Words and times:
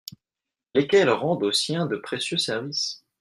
Lesquels 0.73 1.11
rendent 1.11 1.43
aux 1.45 1.51
siens 1.51 1.85
de 1.85 1.95
précieux 1.95 2.39
services! 2.39 3.03